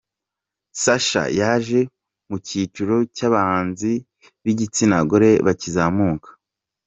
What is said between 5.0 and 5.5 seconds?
gore